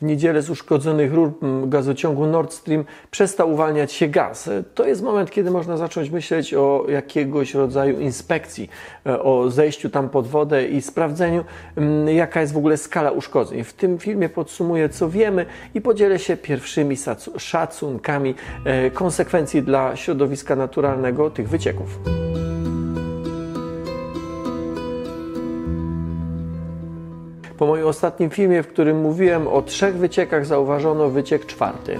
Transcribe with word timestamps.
w 0.00 0.04
niedzielę 0.04 0.42
z 0.42 0.50
uszkodzonych 0.50 1.14
rur 1.14 1.32
gazociągu 1.66 2.26
Nord 2.26 2.52
Stream 2.52 2.84
przestał 3.10 3.52
uwalniać 3.52 3.92
się 3.92 4.08
gaz. 4.08 4.50
To 4.74 4.86
jest 4.86 5.02
moment, 5.02 5.30
kiedy 5.30 5.50
można 5.50 5.76
zacząć 5.76 6.10
myśleć 6.10 6.54
o 6.54 6.86
jakiegoś 6.88 7.54
rodzaju 7.54 8.00
inspekcji, 8.00 8.70
e, 9.06 9.22
o 9.22 9.50
zejściu 9.50 9.90
tam 9.90 10.08
pod 10.08 10.26
wodę 10.26 10.68
i 10.68 10.82
sprawdzeniu, 10.82 11.44
jaka 12.06 12.40
jest 12.40 12.52
w 12.52 12.56
ogóle 12.56 12.76
skala 12.76 13.10
uszkodzeń. 13.10 13.64
W 13.64 13.72
tym 13.72 13.98
filmie 13.98 14.28
podsumuję, 14.28 14.88
co 14.88 15.08
wiemy 15.08 15.46
i 15.74 15.80
podzielę 15.80 16.18
się 16.18 16.36
pierwszymi 16.36 16.96
szacunkami 17.36 18.34
e, 18.64 18.90
konsekwencji 18.90 19.62
dla 19.62 19.96
środowiska 19.96 20.56
naturalnego 20.56 21.30
tych 21.30 21.48
wycieków. 21.48 21.98
Po 27.58 27.66
moim 27.66 27.86
ostatnim 27.86 28.30
filmie, 28.30 28.62
w 28.62 28.68
którym 28.68 29.00
mówiłem 29.00 29.48
o 29.48 29.62
trzech 29.62 29.96
wyciekach, 29.96 30.46
zauważono 30.46 31.08
wyciek 31.08 31.46
czwarty. 31.46 31.98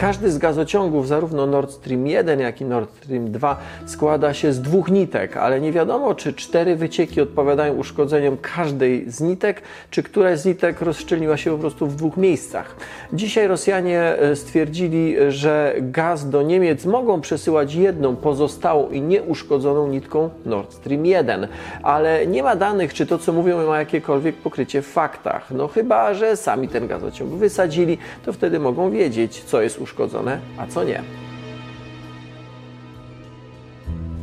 Każdy 0.00 0.30
z 0.30 0.38
gazociągów, 0.38 1.08
zarówno 1.08 1.46
Nord 1.46 1.70
Stream 1.70 2.06
1, 2.06 2.40
jak 2.40 2.60
i 2.60 2.64
Nord 2.64 2.96
Stream 2.96 3.30
2, 3.32 3.60
składa 3.86 4.34
się 4.34 4.52
z 4.52 4.60
dwóch 4.60 4.90
nitek, 4.90 5.36
ale 5.36 5.60
nie 5.60 5.72
wiadomo, 5.72 6.14
czy 6.14 6.32
cztery 6.32 6.76
wycieki 6.76 7.20
odpowiadają 7.20 7.74
uszkodzeniom 7.74 8.36
każdej 8.42 9.10
z 9.10 9.20
nitek, 9.20 9.62
czy 9.90 10.02
któraś 10.02 10.38
z 10.38 10.44
nitek 10.44 10.80
rozszczelniła 10.80 11.36
się 11.36 11.50
po 11.50 11.58
prostu 11.58 11.86
w 11.86 11.96
dwóch 11.96 12.16
miejscach. 12.16 12.76
Dzisiaj 13.12 13.48
Rosjanie 13.48 14.00
e, 14.00 14.36
stwierdzili, 14.36 15.16
że 15.28 15.74
gaz 15.80 16.30
do 16.30 16.42
Niemiec 16.42 16.84
mogą 16.84 17.20
przesyłać 17.20 17.74
jedną 17.74 18.16
pozostałą 18.16 18.90
i 18.90 19.00
nieuszkodzoną 19.02 19.88
nitką 19.88 20.30
Nord 20.46 20.72
Stream 20.72 21.06
1, 21.06 21.48
ale 21.82 22.26
nie 22.26 22.42
ma 22.42 22.56
danych, 22.56 22.94
czy 22.94 23.06
to, 23.06 23.18
co 23.18 23.32
mówią, 23.32 23.66
ma 23.66 23.78
jakiekolwiek 23.78 24.36
pokrycie 24.36 24.82
w 24.82 24.86
faktach. 24.86 25.50
No 25.50 25.68
chyba, 25.68 26.14
że 26.14 26.36
sami 26.36 26.68
ten 26.68 26.86
gazociąg 26.86 27.30
wysadzili, 27.30 27.98
to 28.24 28.32
wtedy 28.32 28.58
mogą 28.58 28.90
wiedzieć, 28.90 29.44
co 29.44 29.62
jest 29.62 29.78
uszkodzone 29.78 29.89
uszkodzone, 29.90 30.38
a 30.58 30.66
co 30.66 30.84
nie. 30.84 31.02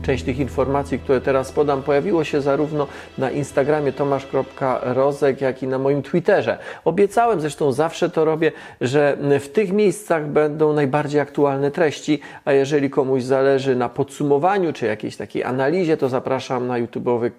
Część 0.06 0.23
tych 0.23 0.40
informacji, 0.40 1.00
które 1.00 1.22
teraz 1.22 1.52
podam, 1.52 1.84
pojawiło 1.84 2.23
się 2.23 2.42
zarówno 2.42 2.88
na 3.18 3.32
Instagramie 3.32 3.92
tomasz.rozek, 3.92 5.42
jak 5.42 5.64
i 5.64 5.68
na 5.68 5.80
moim 5.80 6.02
Twitterze. 6.02 6.58
Obiecałem, 6.86 7.42
zresztą 7.42 7.72
zawsze 7.72 8.10
to 8.10 8.26
robię, 8.26 8.52
że 8.82 9.18
w 9.40 9.50
tych 9.50 9.72
miejscach 9.72 10.28
będą 10.28 10.73
najbardziej 10.73 11.22
aktualne 11.22 11.72
treści, 11.72 12.20
a 12.45 12.54
jeżeli 12.54 12.90
komuś 12.90 13.23
zależy 13.23 13.76
na 13.76 13.90
podsumowaniu 13.90 14.73
czy 14.73 14.86
jakiejś 14.86 15.18
takiej 15.18 15.44
analizie, 15.44 15.98
to 15.98 16.10
zapraszam 16.10 16.68
na 16.68 16.82
YouTube'owy 16.82 17.32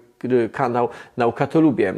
kanał 0.53 0.89
Nauka 1.17 1.47
to 1.47 1.61
Lubię, 1.61 1.89
e, 1.89 1.95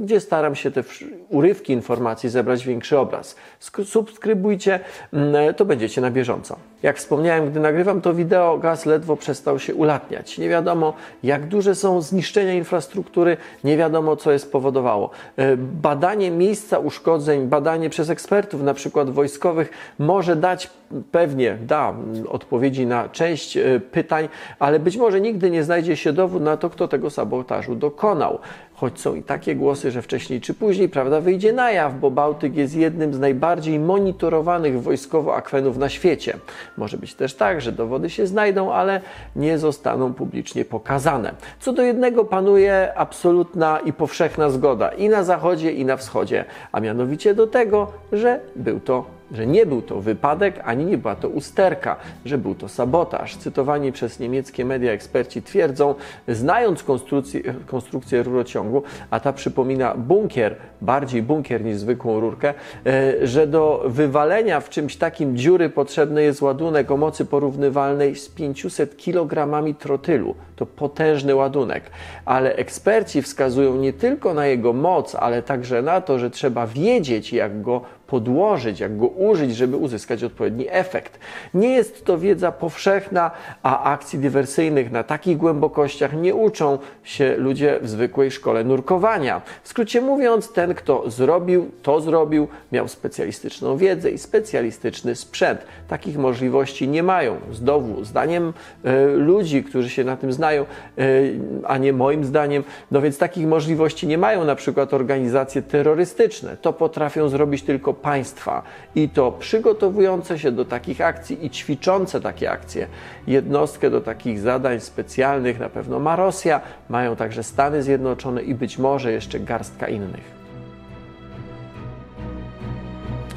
gdzie 0.00 0.20
staram 0.20 0.54
się 0.54 0.70
te 0.70 0.84
urywki 1.28 1.72
informacji 1.72 2.28
zebrać 2.28 2.66
większy 2.66 2.98
obraz. 2.98 3.36
Subskrybujcie, 3.84 4.80
mm, 5.12 5.54
to 5.54 5.64
będziecie 5.64 6.00
na 6.00 6.10
bieżąco. 6.10 6.56
Jak 6.84 6.96
wspomniałem, 6.96 7.50
gdy 7.50 7.60
nagrywam 7.60 8.00
to 8.00 8.14
wideo, 8.14 8.58
gaz 8.58 8.86
ledwo 8.86 9.16
przestał 9.16 9.58
się 9.58 9.74
ulatniać. 9.74 10.38
Nie 10.38 10.48
wiadomo, 10.48 10.94
jak 11.22 11.46
duże 11.46 11.74
są 11.74 12.00
zniszczenia 12.00 12.54
infrastruktury, 12.54 13.36
nie 13.64 13.76
wiadomo, 13.76 14.16
co 14.16 14.32
je 14.32 14.38
spowodowało. 14.38 15.10
E, 15.36 15.56
badanie 15.56 16.30
miejsca 16.30 16.78
uszkodzeń, 16.78 17.46
badanie 17.46 17.90
przez 17.90 18.10
ekspertów, 18.10 18.62
na 18.62 18.74
przykład 18.74 19.10
wojskowych, 19.10 19.70
może 19.98 20.36
dać 20.36 20.70
pewnie, 21.12 21.58
da 21.66 21.94
odpowiedzi 22.28 22.86
na 22.86 23.08
część 23.08 23.56
e, 23.56 23.80
pytań, 23.80 24.28
ale 24.58 24.78
być 24.78 24.96
może 24.96 25.20
nigdy 25.20 25.50
nie 25.50 25.64
znajdzie 25.64 25.96
się 25.96 26.12
dowód 26.12 26.42
na 26.42 26.56
to, 26.56 26.70
kto 26.70 26.88
tego 26.88 27.10
sabotażu 27.10 27.74
dokonał 27.74 28.38
choć 28.74 29.00
są 29.00 29.14
i 29.14 29.22
takie 29.22 29.56
głosy, 29.56 29.90
że 29.90 30.02
wcześniej 30.02 30.40
czy 30.40 30.54
później 30.54 30.88
prawda 30.88 31.20
wyjdzie 31.20 31.52
na 31.52 31.70
jaw, 31.70 32.00
bo 32.00 32.10
Bałtyk 32.10 32.56
jest 32.56 32.76
jednym 32.76 33.14
z 33.14 33.18
najbardziej 33.18 33.78
monitorowanych 33.78 34.82
wojskowo 34.82 35.36
akwenów 35.36 35.78
na 35.78 35.88
świecie. 35.88 36.36
Może 36.76 36.96
być 36.96 37.14
też 37.14 37.34
tak, 37.34 37.60
że 37.60 37.72
dowody 37.72 38.10
się 38.10 38.26
znajdą, 38.26 38.72
ale 38.72 39.00
nie 39.36 39.58
zostaną 39.58 40.14
publicznie 40.14 40.64
pokazane. 40.64 41.34
Co 41.60 41.72
do 41.72 41.82
jednego 41.82 42.24
panuje 42.24 42.92
absolutna 42.96 43.78
i 43.78 43.92
powszechna 43.92 44.50
zgoda 44.50 44.88
i 44.88 45.08
na 45.08 45.24
zachodzie, 45.24 45.72
i 45.72 45.84
na 45.84 45.96
wschodzie, 45.96 46.44
a 46.72 46.80
mianowicie 46.80 47.34
do 47.34 47.46
tego, 47.46 47.92
że 48.12 48.40
był 48.56 48.80
to 48.80 49.13
że 49.32 49.46
nie 49.46 49.66
był 49.66 49.82
to 49.82 50.00
wypadek, 50.00 50.60
ani 50.64 50.84
nie 50.84 50.98
była 50.98 51.16
to 51.16 51.28
usterka, 51.28 51.96
że 52.24 52.38
był 52.38 52.54
to 52.54 52.68
sabotaż. 52.68 53.36
Cytowani 53.36 53.92
przez 53.92 54.20
niemieckie 54.20 54.64
media 54.64 54.92
eksperci 54.92 55.42
twierdzą, 55.42 55.94
znając 56.28 56.82
konstrukcję, 56.82 57.40
konstrukcję 57.66 58.22
rurociągu, 58.22 58.82
a 59.10 59.20
ta 59.20 59.32
przypomina 59.32 59.94
bunkier, 59.94 60.56
bardziej 60.84 61.22
bunkier 61.22 61.64
niż 61.64 61.76
zwykłą 61.76 62.20
rurkę, 62.20 62.54
e, 62.86 63.26
że 63.26 63.46
do 63.46 63.84
wywalenia 63.86 64.60
w 64.60 64.68
czymś 64.68 64.96
takim 64.96 65.36
dziury 65.36 65.70
potrzebny 65.70 66.22
jest 66.22 66.42
ładunek 66.42 66.90
o 66.90 66.96
mocy 66.96 67.24
porównywalnej 67.24 68.16
z 68.16 68.28
500 68.28 68.96
kg 68.96 69.64
trotylu. 69.78 70.34
To 70.56 70.66
potężny 70.66 71.34
ładunek, 71.34 71.82
ale 72.24 72.56
eksperci 72.56 73.22
wskazują 73.22 73.76
nie 73.76 73.92
tylko 73.92 74.34
na 74.34 74.46
jego 74.46 74.72
moc, 74.72 75.14
ale 75.14 75.42
także 75.42 75.82
na 75.82 76.00
to, 76.00 76.18
że 76.18 76.30
trzeba 76.30 76.66
wiedzieć, 76.66 77.32
jak 77.32 77.62
go 77.62 77.80
podłożyć, 78.06 78.80
jak 78.80 78.96
go 78.96 79.06
użyć, 79.06 79.56
żeby 79.56 79.76
uzyskać 79.76 80.24
odpowiedni 80.24 80.66
efekt. 80.70 81.18
Nie 81.54 81.68
jest 81.68 82.04
to 82.04 82.18
wiedza 82.18 82.52
powszechna, 82.52 83.30
a 83.62 83.92
akcji 83.92 84.18
dywersyjnych 84.18 84.92
na 84.92 85.02
takich 85.02 85.36
głębokościach 85.36 86.12
nie 86.12 86.34
uczą 86.34 86.78
się 87.02 87.36
ludzie 87.36 87.78
w 87.82 87.88
zwykłej 87.88 88.30
szkole 88.30 88.64
nurkowania. 88.64 89.42
W 89.62 89.68
skrócie 89.68 90.00
mówiąc, 90.00 90.52
ten, 90.52 90.73
kto 90.74 91.10
zrobił, 91.10 91.70
to 91.82 92.00
zrobił, 92.00 92.48
miał 92.72 92.88
specjalistyczną 92.88 93.76
wiedzę 93.76 94.10
i 94.10 94.18
specjalistyczny 94.18 95.14
sprzęt. 95.14 95.60
Takich 95.88 96.18
możliwości 96.18 96.88
nie 96.88 97.02
mają. 97.02 97.36
Znowu, 97.52 98.04
zdaniem 98.04 98.52
y, 98.84 99.16
ludzi, 99.16 99.64
którzy 99.64 99.90
się 99.90 100.04
na 100.04 100.16
tym 100.16 100.32
znają, 100.32 100.64
y, 100.98 101.38
a 101.66 101.78
nie 101.78 101.92
moim 101.92 102.24
zdaniem, 102.24 102.64
no 102.90 103.00
więc 103.00 103.18
takich 103.18 103.46
możliwości 103.46 104.06
nie 104.06 104.18
mają 104.18 104.44
na 104.44 104.54
przykład 104.54 104.94
organizacje 104.94 105.62
terrorystyczne. 105.62 106.56
To 106.56 106.72
potrafią 106.72 107.28
zrobić 107.28 107.62
tylko 107.62 107.94
państwa 107.94 108.62
i 108.94 109.08
to 109.08 109.32
przygotowujące 109.32 110.38
się 110.38 110.52
do 110.52 110.64
takich 110.64 111.00
akcji 111.00 111.46
i 111.46 111.50
ćwiczące 111.50 112.20
takie 112.20 112.50
akcje. 112.50 112.86
Jednostkę 113.26 113.90
do 113.90 114.00
takich 114.00 114.40
zadań 114.40 114.80
specjalnych 114.80 115.60
na 115.60 115.68
pewno 115.68 115.98
ma 115.98 116.16
Rosja, 116.16 116.60
mają 116.88 117.16
także 117.16 117.42
Stany 117.42 117.82
Zjednoczone 117.82 118.42
i 118.42 118.54
być 118.54 118.78
może 118.78 119.12
jeszcze 119.12 119.40
garstka 119.40 119.88
innych. 119.88 120.43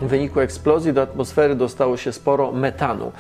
W 0.02 0.08
wyniku 0.08 0.40
eksplozji 0.40 0.94
do 0.94 1.02
atmosfery 1.02 1.56
dostało 1.56 1.98
się 1.98 2.12
sporo 2.12 2.52
metanu. 2.52 3.06
E, 3.06 3.12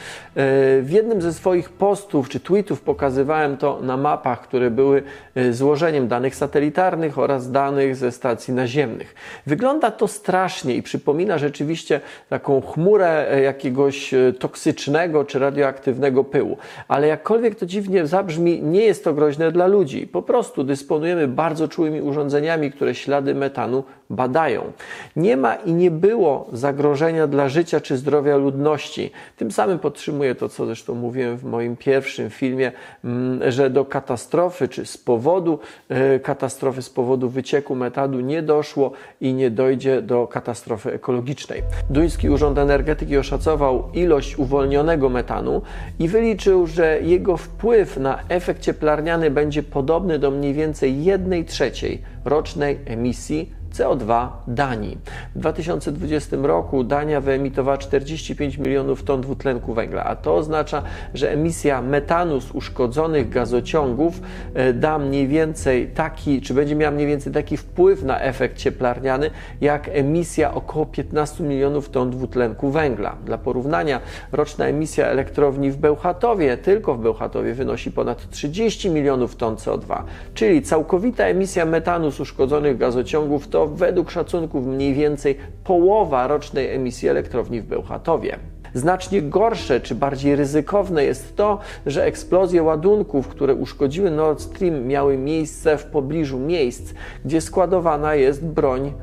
w 0.81 0.89
jednym 0.89 1.21
ze 1.21 1.33
swoich 1.33 1.69
postów 1.69 2.29
czy 2.29 2.39
tweetów 2.39 2.81
pokazywałem 2.81 3.57
to 3.57 3.79
na 3.81 3.97
mapach, 3.97 4.41
które 4.41 4.71
były 4.71 5.03
e, 5.35 5.53
złożeniem 5.53 6.07
danych 6.07 6.35
satelitarnych 6.35 7.17
oraz 7.17 7.51
danych 7.51 7.95
ze 7.95 8.11
stacji 8.11 8.53
naziemnych. 8.53 9.15
Wygląda 9.45 9.91
to 9.91 10.07
strasznie 10.07 10.75
i 10.75 10.83
przypomina 10.83 11.37
rzeczywiście 11.37 12.01
taką 12.29 12.61
chmurę 12.61 13.31
e, 13.31 13.41
jakiegoś 13.41 14.13
toksycznego 14.39 15.25
czy 15.25 15.39
radioaktywnego 15.39 16.23
pyłu. 16.23 16.57
Ale 16.87 17.07
jakkolwiek 17.07 17.55
to 17.55 17.65
dziwnie 17.65 18.07
zabrzmi, 18.07 18.61
nie 18.61 18.81
jest 18.81 19.03
to 19.03 19.13
groźne 19.13 19.51
dla 19.51 19.67
ludzi. 19.67 20.07
Po 20.07 20.21
prostu 20.21 20.63
dysponujemy 20.63 21.27
bardzo 21.27 21.67
czułymi 21.67 22.01
urządzeniami, 22.01 22.71
które 22.71 22.95
ślady 22.95 23.35
metanu 23.35 23.83
badają. 24.09 24.71
Nie 25.15 25.37
ma 25.37 25.55
i 25.55 25.73
nie 25.73 25.91
było 25.91 26.47
zagrożenia 26.53 27.27
dla 27.27 27.49
życia 27.49 27.81
czy 27.81 27.97
zdrowia 27.97 28.37
ludności. 28.37 29.11
Tym 29.37 29.51
samym 29.51 29.79
podtrzymuję 29.79 30.35
to, 30.35 30.49
co 30.49 30.65
zresztą 30.65 30.95
mówiłem 30.95 31.37
w 31.37 31.43
moim 31.43 31.77
pierwszym 31.77 32.29
filmie, 32.29 32.71
mm, 33.03 33.51
że 33.51 33.69
do 33.69 33.85
katastrofy 33.85 34.67
czy 34.67 34.85
z 34.85 34.97
powodu 34.97 35.59
e, 35.89 36.19
katastrofy, 36.19 36.81
z 36.81 36.89
powodu 36.89 37.29
wycieku 37.29 37.75
metanu 37.75 38.19
nie 38.19 38.41
doszło 38.41 38.91
i 39.21 39.33
nie 39.33 39.51
dojdzie 39.51 40.01
do 40.01 40.27
katastrofy 40.27 40.93
ekologicznej. 40.93 41.63
Duński 41.89 42.29
Urząd 42.29 42.57
Energetyki 42.57 43.17
oszacował 43.17 43.89
ilość 43.93 44.39
uwolnionego 44.39 45.09
metanu 45.09 45.61
i 45.99 46.07
wyliczył, 46.07 46.67
że 46.67 47.01
jego 47.01 47.37
wpływ 47.37 47.97
na 47.97 48.19
efekt 48.29 48.61
cieplarniany 48.61 49.31
będzie 49.31 49.63
podobny 49.63 50.19
do 50.19 50.31
mniej 50.31 50.53
więcej 50.53 51.03
1 51.03 51.45
trzeciej 51.45 52.01
rocznej 52.25 52.79
emisji 52.85 53.56
CO2 53.77 54.29
Danii. 54.47 54.97
W 55.37 55.39
2020 55.39 56.37
roku 56.41 56.83
Dania 56.83 57.21
wyemitowała 57.21 57.77
45 57.77 58.57
milionów 58.57 59.03
ton 59.03 59.21
dwutlenku 59.21 59.73
węgla, 59.73 60.03
a 60.03 60.15
to 60.15 60.35
oznacza, 60.35 60.83
że 61.13 61.31
emisja 61.31 61.81
metanu 61.81 62.41
z 62.41 62.51
uszkodzonych 62.51 63.29
gazociągów 63.29 64.21
e, 64.53 64.73
da 64.73 64.99
mniej 64.99 65.27
więcej 65.27 65.87
taki, 65.87 66.41
czy 66.41 66.53
będzie 66.53 66.75
miała 66.75 66.91
mniej 66.91 67.07
więcej 67.07 67.33
taki 67.33 67.57
wpływ 67.57 68.03
na 68.03 68.21
efekt 68.21 68.57
cieplarniany, 68.57 69.31
jak 69.61 69.89
emisja 69.93 70.53
około 70.53 70.85
15 70.85 71.43
milionów 71.43 71.89
ton 71.89 72.11
dwutlenku 72.11 72.71
węgla. 72.71 73.15
Dla 73.25 73.37
porównania, 73.37 73.99
roczna 74.31 74.65
emisja 74.65 75.05
elektrowni 75.05 75.71
w 75.71 75.77
Bełchatowie, 75.77 76.57
tylko 76.57 76.95
w 76.95 76.99
Bełchatowie, 76.99 77.53
wynosi 77.53 77.91
ponad 77.91 78.29
30 78.29 78.89
milionów 78.89 79.35
ton 79.35 79.55
CO2, 79.55 80.03
czyli 80.33 80.61
całkowita 80.61 81.23
emisja 81.23 81.65
metanu 81.65 82.11
z 82.11 82.19
uszkodzonych 82.19 82.77
gazociągów 82.77 83.47
to 83.47 83.57
to 83.57 83.67
według 83.67 84.11
szacunków 84.11 84.65
mniej 84.65 84.93
więcej 84.93 85.26
połowa 85.63 86.27
rocznej 86.27 86.69
emisji 86.75 87.09
elektrowni 87.09 87.61
w 87.61 87.65
Bełchatowie. 87.65 88.39
Znacznie 88.73 89.21
gorsze 89.21 89.81
czy 89.81 89.95
bardziej 89.95 90.35
ryzykowne 90.35 91.03
jest 91.03 91.35
to, 91.35 91.59
że 91.85 92.05
eksplozje 92.05 92.63
ładunków, 92.63 93.27
które 93.27 93.55
uszkodziły 93.55 94.11
Nord 94.11 94.41
Stream, 94.41 94.85
miały 94.85 95.17
miejsce 95.17 95.77
w 95.77 95.85
pobliżu 95.85 96.39
miejsc, 96.39 96.93
gdzie 97.25 97.41
składowana 97.41 98.15
jest 98.15 98.45
broń 98.45 98.93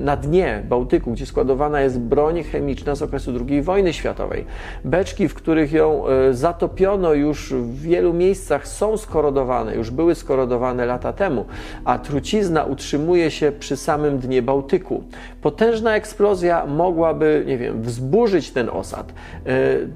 na 0.00 0.16
dnie 0.16 0.62
Bałtyku, 0.68 1.12
gdzie 1.12 1.26
składowana 1.26 1.80
jest 1.80 2.00
broń 2.00 2.42
chemiczna 2.42 2.94
z 2.94 3.02
okresu 3.02 3.32
II 3.48 3.62
wojny 3.62 3.92
światowej. 3.92 4.44
Beczki, 4.84 5.28
w 5.28 5.34
których 5.34 5.72
ją 5.72 6.08
e, 6.08 6.34
zatopiono 6.34 7.12
już 7.12 7.52
w 7.54 7.80
wielu 7.80 8.12
miejscach 8.12 8.68
są 8.68 8.96
skorodowane, 8.96 9.74
już 9.74 9.90
były 9.90 10.14
skorodowane 10.14 10.86
lata 10.86 11.12
temu, 11.12 11.44
a 11.84 11.98
trucizna 11.98 12.64
utrzymuje 12.64 13.30
się 13.30 13.52
przy 13.52 13.76
samym 13.76 14.18
dnie 14.18 14.42
Bałtyku. 14.42 15.04
Potężna 15.42 15.96
eksplozja 15.96 16.66
mogłaby, 16.66 17.44
nie 17.46 17.58
wiem, 17.58 17.82
wzburzyć 17.82 18.50
ten 18.50 18.68
osad. 18.68 18.89
E, 18.98 19.04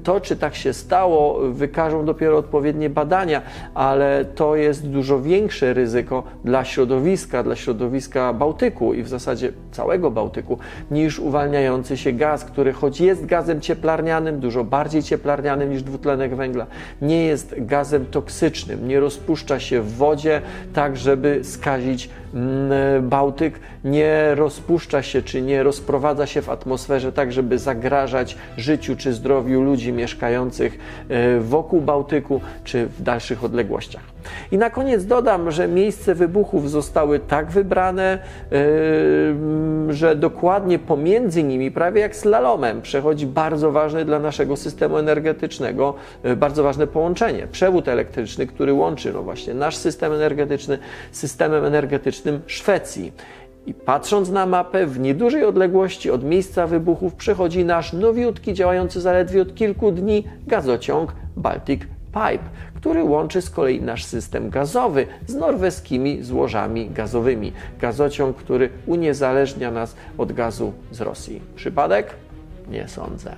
to, 0.02 0.20
czy 0.20 0.37
tak 0.37 0.55
się 0.55 0.73
stało, 0.73 1.38
wykażą 1.50 2.05
dopiero 2.05 2.38
odpowiednie 2.38 2.91
badania, 2.91 3.43
ale 3.75 4.25
to 4.25 4.56
jest 4.56 4.88
dużo 4.88 5.20
większe 5.20 5.75
ryzyko 5.75 6.23
dla 6.44 6.64
środowiska, 6.64 7.43
dla 7.43 7.56
środowiska 7.56 8.32
Bałtyku 8.32 8.94
i 8.94 9.02
w 9.02 9.08
zasadzie 9.08 9.52
całego 9.73 10.11
Bałtyku 10.11 10.58
niż 10.91 11.19
uwalniający 11.19 11.96
się 11.96 12.12
gaz, 12.12 12.44
który 12.44 12.73
choć 12.73 13.00
jest 13.00 13.26
gazem 13.26 13.61
cieplarnianym, 13.61 14.41
dużo 14.41 14.64
bardziej 14.64 15.02
cieplarnianym 15.02 15.70
niż 15.70 15.82
dwutlenek 15.82 16.35
węgla, 16.35 16.67
nie 17.02 17.25
jest 17.25 17.55
gazem 17.58 18.06
toksycznym, 18.06 18.88
nie 18.88 19.00
rozpuszcza 19.00 19.61
się 19.61 19.81
w 19.81 19.97
wodzie 19.97 20.43
tak, 20.75 20.97
żeby 20.97 21.40
skazić 21.43 22.11
Bałtyk, 23.02 23.60
nie 23.84 24.34
rozpuszcza 24.34 25.02
się 25.02 25.22
czy 25.22 25.42
nie 25.42 25.62
rozprowadza 25.62 26.26
się 26.26 26.42
w 26.42 26.48
atmosferze 26.48 27.12
tak, 27.12 27.32
żeby 27.32 27.58
zagrażać 27.58 28.36
życiu 28.56 28.96
czy 28.96 29.12
zdrowiu 29.12 29.62
ludzi 29.62 29.92
mieszkających 29.92 30.78
e, 31.08 31.40
wokół 31.40 31.81
Bałtyku 31.81 32.40
czy 32.64 32.86
w 32.86 33.02
dalszych 33.02 33.44
odległościach. 33.44 34.13
I 34.53 34.59
na 34.59 34.71
koniec 34.71 35.05
dodam, 35.05 35.50
że 35.50 35.69
miejsce 35.69 36.15
wybuchów 36.15 36.71
zostały 36.71 37.19
tak 37.19 37.50
wybrane, 37.50 38.19
że 39.88 40.17
dokładnie 40.17 40.79
pomiędzy 40.79 41.43
nimi, 41.43 41.71
prawie 41.71 42.00
jak 42.00 42.17
slalomem, 42.17 42.82
przechodzi 42.82 43.26
bardzo 43.26 43.73
ważne 43.73 44.05
dla 44.05 44.19
naszego 44.19 44.56
systemu 44.56 44.99
energetycznego, 44.99 45.94
yy, 46.25 46.37
bardzo 46.37 46.62
ważne 46.62 46.87
połączenie. 46.87 47.47
Przewód 47.47 47.88
elektryczny, 47.88 48.47
który 48.47 48.73
łączy 48.73 49.12
no 49.12 49.23
właśnie 49.23 49.55
nasz 49.55 49.76
system 49.76 50.12
energetyczny 50.12 50.79
z 51.12 51.19
systemem 51.19 51.65
energetycznym 51.65 52.41
Szwecji. 52.47 53.12
I 53.67 53.75
patrząc 53.75 54.31
na 54.31 54.47
mapę, 54.47 54.87
w 54.87 55.00
niedużej 55.00 55.44
odległości 55.44 56.11
od 56.11 56.25
miejsca 56.25 56.67
wybuchów 56.67 57.15
przechodzi 57.15 57.65
nasz 57.65 57.93
nowiutki, 57.93 58.55
działający 58.55 59.00
zaledwie 59.00 59.43
od 59.43 59.55
kilku 59.55 59.93
dni 59.93 60.25
gazociąg 60.47 61.12
Baltic 61.37 61.81
Pipe, 62.14 62.44
który 62.75 63.05
łączy 63.05 63.43
z 63.43 63.50
kolei 63.50 63.82
nasz 63.82 64.05
system 64.05 64.50
gazowy 64.50 65.06
z 65.26 65.34
norweskimi 65.34 66.22
złożami 66.22 66.90
gazowymi. 66.90 67.52
Gazociąg, 67.81 68.37
który 68.37 68.69
uniezależnia 68.87 69.70
nas 69.70 69.96
od 70.19 70.32
gazu 70.32 70.72
z 70.90 71.00
Rosji. 71.00 71.43
Przypadek? 71.56 72.11
Nie 72.69 72.88
sądzę. 72.88 73.37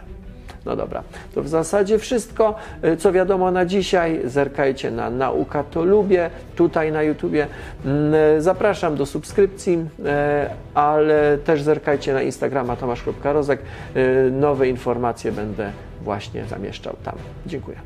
No 0.66 0.76
dobra, 0.76 1.02
to 1.34 1.42
w 1.42 1.48
zasadzie 1.48 1.98
wszystko, 1.98 2.54
y, 2.84 2.96
co 2.96 3.12
wiadomo 3.12 3.50
na 3.50 3.64
dzisiaj. 3.64 4.20
Zerkajcie 4.24 4.90
na 4.90 5.10
Nauka 5.10 5.64
to 5.64 5.84
Lubię 5.84 6.30
tutaj 6.56 6.92
na 6.92 7.02
YouTubie. 7.02 7.46
Mm, 7.84 8.14
y, 8.14 8.42
zapraszam 8.42 8.96
do 8.96 9.06
subskrypcji, 9.06 9.74
y, 9.74 10.04
ale 10.74 11.38
też 11.38 11.62
zerkajcie 11.62 12.14
na 12.14 12.22
Instagrama 12.22 12.76
tomasz.rozek. 12.76 13.60
Nowe 14.32 14.68
informacje 14.68 15.32
będę 15.32 15.70
właśnie 16.02 16.44
zamieszczał 16.44 16.96
tam. 17.04 17.14
Dziękuję. 17.46 17.76